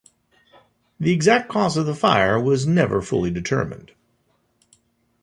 [0.99, 3.91] The exact cause of the fire was never fully determined.